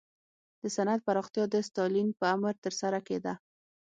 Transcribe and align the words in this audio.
د 0.61 0.63
صنعت 0.75 0.99
پراختیا 1.07 1.45
د 1.51 1.55
ستالین 1.67 2.07
په 2.19 2.25
امر 2.35 2.53
ترسره 2.63 2.99
کېده 3.07 3.33